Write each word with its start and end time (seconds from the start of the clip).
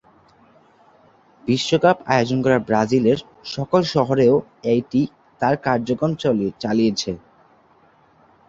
বিশ্বকাপ 1.43 1.97
আয়োজন 2.07 2.39
করা 2.45 2.57
ব্রাজিলের 2.61 3.19
সকল 3.47 3.81
শহরেও 3.93 4.35
এটি 4.73 5.01
তার 5.41 5.55
কার্যক্রম 5.65 6.11
চালিয়েছে। 6.61 7.11